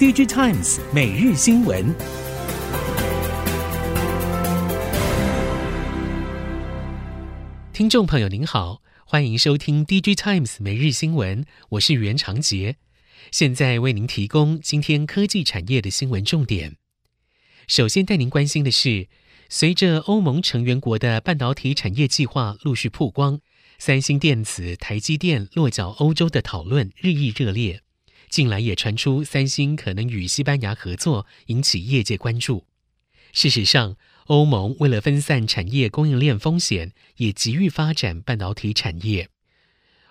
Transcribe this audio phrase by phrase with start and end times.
[0.00, 1.94] DJ Times 每日新闻，
[7.74, 12.76] 听众朋友您好，欢迎收听 DJ Times 每日新闻，我是袁长杰，
[13.30, 16.76] 现在为您提供今天科技产业的新闻重点。
[17.66, 19.08] 首先带您关心的是，
[19.50, 23.40] 随着欧盟成员国的半导体产业计划陆续曝光，
[23.78, 27.82] 三星电子、台积电落脚欧洲的讨论日益热烈。
[28.30, 32.64] 近来也传出三星可能与西班牙合作，引起业界关注。
[33.32, 33.96] 事实上，
[34.26, 39.28] 欧盟为了分散产业供应链风险，也急于发展半导体产业。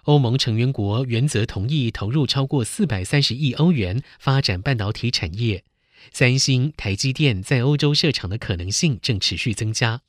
[0.04, 5.64] 欧盟成员国原则同意投入超过四百三十亿欧元发展半导体产业。
[6.12, 10.02] 三星、台积电在欧洲设厂的可能性正持续增加。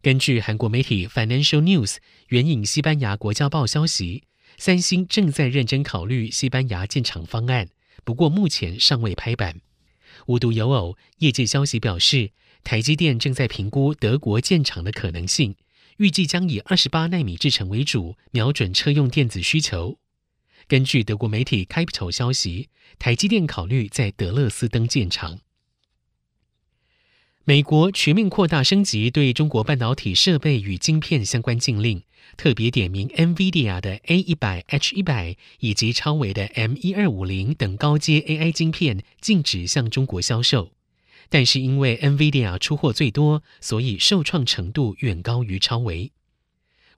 [0.00, 1.96] 根据韩国媒体 Financial News
[2.28, 4.24] 援引西班牙国家报消息。
[4.58, 7.68] 三星正在认真考虑西班牙建厂方案，
[8.04, 9.60] 不过目前尚未拍板。
[10.26, 12.30] 无独有偶，业界消息表示，
[12.62, 15.56] 台积电正在评估德国建厂的可能性，
[15.96, 19.98] 预计将以二十八纳米制程为主，瞄准车用电子需求。
[20.68, 25.40] 根据德国媒体 Capital 消息，台积电考虑在德勒斯登建厂。
[27.44, 32.00] 美国全面扩大升级对中国半导体设备与晶片相关禁令，
[32.36, 40.70] 特别点名 NVIDIA 的 A 一百、H 一百以及超维的 M 一二五零等高阶 AI 晶片禁止向中国销售。
[41.28, 46.12] 但是因为 NVIDIA 出货最多，所以受创程度远高于超维。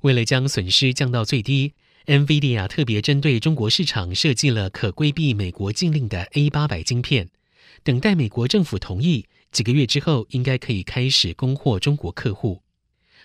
[0.03, 1.73] 为了将损失降到最低
[2.05, 7.31] ，NVIDIA 特别针对中国市场设计了可规避美国禁令的 A 八百晶片，
[7.83, 9.25] 等待美国政府同意。
[9.55, 12.65] 几个月之后，应该可以开始供货中国客户。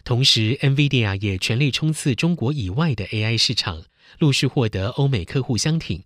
[0.04, 3.86] 同时，NVIDIA 也全力冲刺中国以外的 AI 市场，
[4.20, 6.04] 陆续获得欧美客户相挺。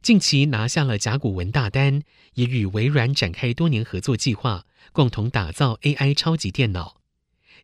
[0.00, 2.02] 近期拿下了甲骨文大单，
[2.34, 7.00] 也与微软展开多年合作计划，共同打造 AI 超级电脑。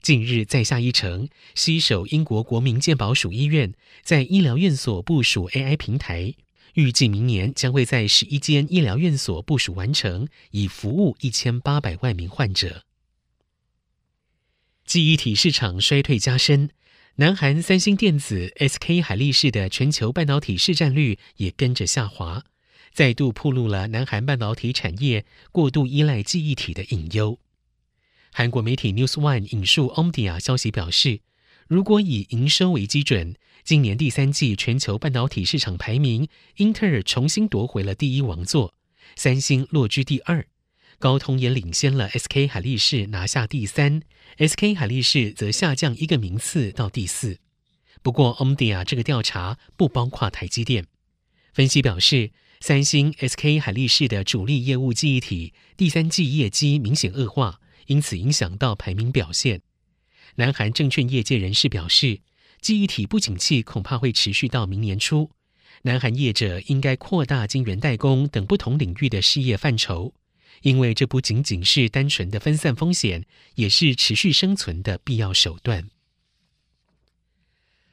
[0.02, 6.34] 近日再下一城，携手英国国民健保署医院，在医疗院所部署 AI 平台。
[6.74, 12.84] 预计明年将会在十一间医疗院所部署完成，以服务一千八百万名患者。
[14.84, 16.70] 记忆体市场衰退加深，
[17.16, 22.44] 南韩三星电子、SK 海力士的全球半导体市占率也跟着下滑，
[22.92, 27.38] 再度暴露了南韩半导体产业过度依赖记忆体的隐忧。
[28.32, 31.20] 韩国媒体 News One 引述 Omdia 消息表示，
[31.68, 38.74] 如果以营收为基准，今年第三季全球半导体市场排名，英特尔重新夺回了第一王座，
[39.16, 40.46] 三星落居第二，
[40.98, 44.02] 高通也领先了 SK 海力士拿下第三
[44.38, 47.38] ，SK 海力士则下降一个名次到第四。
[48.02, 50.86] 不过，Omdia 这个调查不包括台积电。
[51.52, 59.60] 分析表示，三星、SK 海力士的主力业务记忆体第三季业绩明显恶化，因此影响到排名表现。
[60.36, 62.20] 南韩证券业界人士表示，
[62.60, 65.30] 记忆体不景气恐怕会持续到明年初，
[65.82, 70.12] 南韩业者应该扩大晶圆代工等不同领域的事业范畴，
[70.62, 75.88] 因为这不仅仅是单纯的分散风险，也是持续生存的必要手段。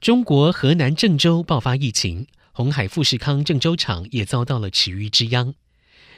[0.01, 5.55] 中国河南郑州爆发疫情，鸿海富士康郑州厂也遭到了池鱼之殃。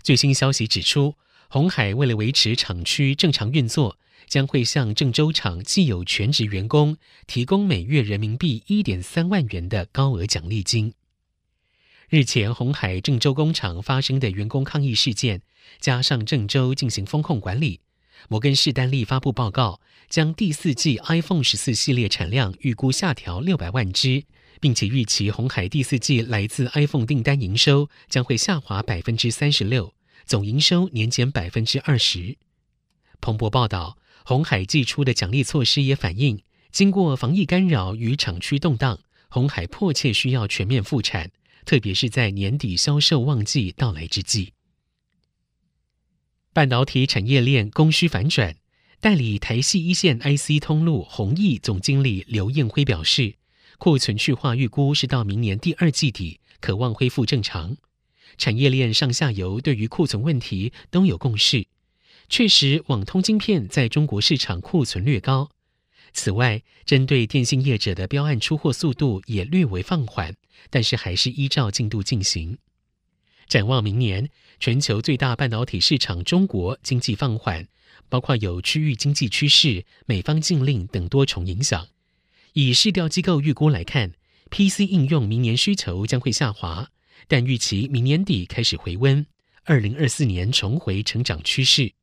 [0.01, 1.15] 最新消息指出，
[1.49, 3.97] 鸿海为了维持厂区正常运作。
[4.27, 6.97] 将会向郑州厂既有全职员工
[7.27, 10.93] 提供每月人民币一点三万元的高额奖励金。
[12.09, 15.43] 日前，鸿海郑州工厂发生的员工抗议事件，
[15.79, 17.81] 加上郑州进行风控管理，
[18.27, 19.79] 摩根士丹利发布报告，
[20.09, 24.23] 将第四季 iPhone 十四系列产量预估下调六百万只，
[24.59, 29.93] 并且预期鸿海第四季来自 iPhone 订单营收将会下滑百分之三十六，
[30.25, 32.37] 总营收年减百分之二十。
[33.21, 33.97] 彭博报道。
[34.29, 41.31] 鸿海祭出的奖励措施也反映，经过防疫干扰与厂区动荡，鸿海迫切需要全面复产，
[41.65, 44.53] 特别是在年底销售旺季到来之际。
[46.53, 48.55] 半导体产业链供需反转，
[48.99, 53.33] 代理台系一线 IC 通路弘毅总经理刘彦辉表示，
[53.79, 57.77] 库存去化预估是到明年第二季底，可望恢复正常。
[58.37, 61.65] 产业链上下游对于库存问题都有共识。
[62.29, 65.49] 确实，网通晶片在中国市场库存略高。
[66.13, 70.35] 此外，针对电信业者的标案出货速度也略微放缓，
[70.69, 72.59] 但是还是依照进度进行。
[73.47, 74.29] 展望明年，
[74.59, 77.67] 全球最大半导体市场中国经济放缓，
[78.09, 81.87] 包括有区域经济趋势、美方禁令等多重影响。
[82.53, 84.13] 以市调机构预估来看
[84.51, 86.89] ，PC 应用明年需求将会下滑，
[87.27, 89.25] 但预期明年底开始回温。
[89.63, 91.93] 二零二四年重回成长趋势。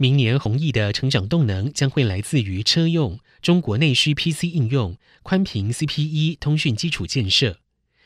[0.00, 7.58] 明年弘毅的成长动能将会来自于车用、中国内需 PC 应用、宽频 CPE 通讯基础建设。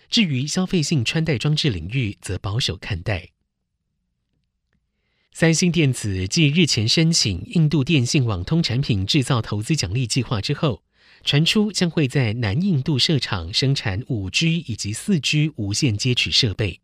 [0.09, 3.29] 至于消费性穿戴装置领域，则保守看待。
[5.33, 10.83] 三星电子继日前申请印度电信网通产品制造投资奖励计划之后，
[11.23, 16.81] 传出将会在南印度设厂生产五 G 以及四 G 无线接取设备。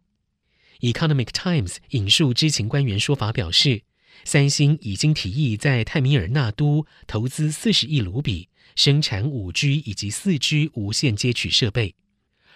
[0.80, 3.84] Economic Times 引述知情官员说法表示。
[4.24, 11.94] 三星已经提议在泰米尔纳都投资四十亿卢比，生产五 G 以及四 G 无线接取设备。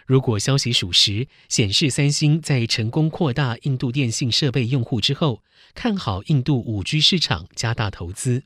[0.04, 5.44] 如果消息属实，显示三星在成功扩大印度电信设备用户之后，
[5.74, 8.42] 看好印度五 G 市场，加大投资。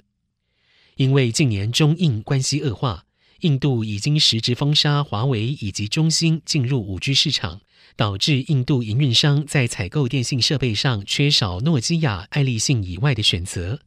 [0.96, 3.05] 因为近年中印关系恶化，
[3.40, 7.60] 印度已经实质封杀华为以及中兴进入五 G 市场。
[7.94, 13.80] 导致印度营运商在采购电信设备上缺少诺基亚、爱立信以外的选择。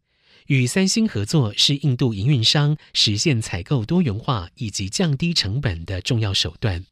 [0.47, 6.87] 与三星合作是印度营运商实现采购多元化以及降低成本的重要手段。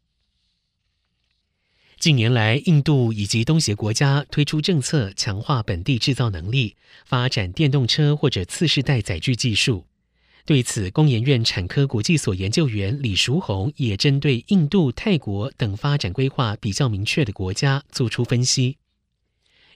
[1.97, 9.87] 近年来，印度以及东协国家推出政策，强化本地制造能力，发展电动车或者次世代载具技术。
[10.47, 18.77] 对此，工研院产科国际所研究员李淑红也针对印度、泰国等发展规划比较明确的国家做出分析。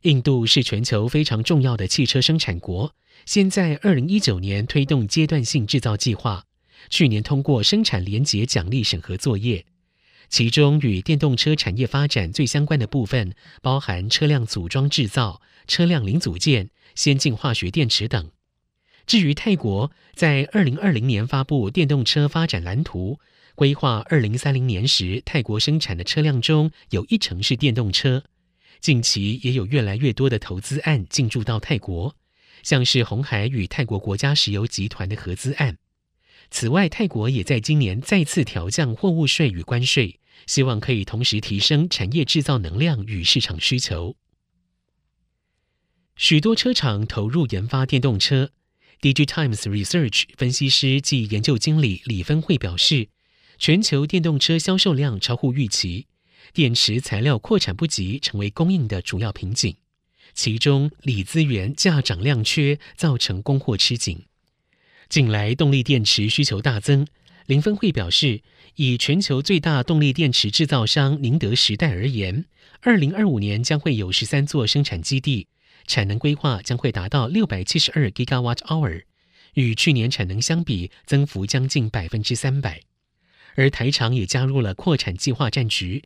[0.04, 2.96] 印度是全球非常重要的汽车生产国，
[3.26, 6.46] 现在二零一九年推动阶段性制造计划，
[6.90, 9.66] 去年通过生产连结奖励审核作业，
[10.30, 18.32] 其中与电动车产业发展最相关的部分，包含车辆组装制造、车辆零组件、先进化学电池等。
[19.12, 23.20] 至于泰国，在二零二零年发布电动车发展蓝图，
[23.56, 28.24] 规划二零三零年时，泰国生产的车辆中有一成是电动车。
[28.80, 32.16] 近期也有越来越多的投资案进驻到泰国，
[32.64, 35.78] 像是鸿海与泰国国家石油集团的合资案。
[36.50, 44.16] 此外，泰国也在今年再次调降货物税与关税，希望可以同时提升产业制造能量与市场需求。
[46.16, 48.52] 许多车厂投入研发电动车。
[49.02, 53.08] DigiTimes Research 分析师暨研究经理李芬慧表示，
[53.58, 56.06] 全球电动车销售量超乎预期，
[56.54, 59.76] 电池材料扩产不及成为供应的主要瓶颈，
[60.36, 64.24] 其中锂资源价涨量缺造成供货吃紧。
[65.10, 67.08] 近来动力电池需求大增，
[67.48, 68.44] 林芬慧表示，
[68.76, 72.46] 以全球最大动力电池制造商宁德时代而言，
[72.82, 75.48] 二零二五年将会有十三座生产基地。
[75.92, 79.04] 产能规划将会达到六百七十二 Gigawatt Hour，
[79.56, 82.84] 与去年产能相比，增幅将近百分之三百。
[83.56, 86.06] 而台厂也加入了扩产计划战局。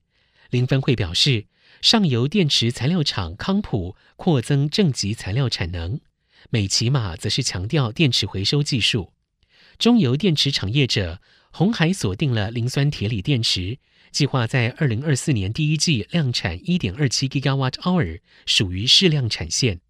[0.49, 1.45] 林分会表示，
[1.83, 5.99] 上游电池材料厂康普扩增正极材料产能，
[6.49, 9.13] 美琪玛则是强调电池回收技术。
[9.77, 11.21] 中游电池产业者
[11.51, 13.77] 红海锁定了磷酸铁锂电池。
[14.15, 19.81] 计划在二零二四年第一季量产一点二七 Gigawatt Hour，属于试量产线。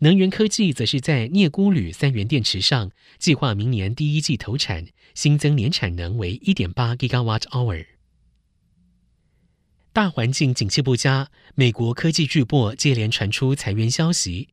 [0.00, 7.86] 能源科技则是在镍钴铝三元电池上，计划明年第一季投产，新增年产能为一点八 Gigawatt Hour。
[9.94, 14.50] 大环境景气不佳，美国科技巨擘接连传出裁员消息，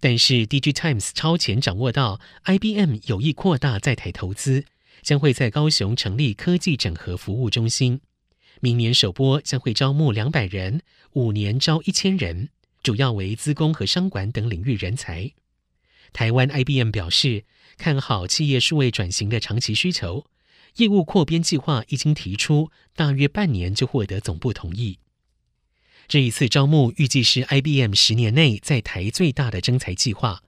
[0.00, 4.66] 但是 DigiTimes 超前掌握到，IBM 有意扩大在台投资，
[5.00, 8.02] 将会在高雄成立科技整合服务中心。
[8.60, 10.82] 明年首波将会招募两百人，
[11.14, 12.50] 五年招一千人，
[12.82, 15.32] 主要为资工和商管等领域人才。
[16.12, 17.44] 台湾 IBM 表示
[17.78, 20.26] 看好企业数位转型的长期需求，
[20.76, 24.98] 业务扩编计划一经提出，大约半年就获得总部同意。
[26.06, 30.42] 这一次招募预计是 IBM 十年内在台最大的征才计划。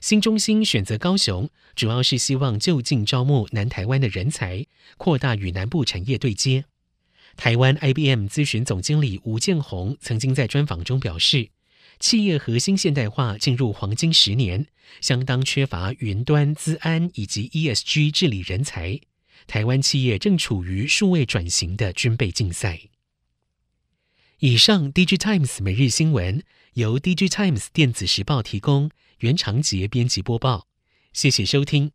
[0.00, 4.66] 新中心选择高雄，主要是希望就近招募南台湾的人才，
[4.96, 6.64] 扩大与南部产业对接。
[7.36, 11.50] 台湾 IBM 咨询总经理吴建宏曾经在专访中表示，
[11.98, 14.66] 企业核心现代化进入黄金十年，
[15.00, 19.00] 相当缺乏云端、资安以及 ESG 治理人才。
[19.46, 22.80] 台湾企业正处于数位转型的军备竞赛。
[24.40, 26.42] 以上，DigiTimes 每日新闻
[26.74, 30.66] 由 DigiTimes 电子时报提供，袁长杰编辑播报，
[31.12, 31.92] 谢谢收听。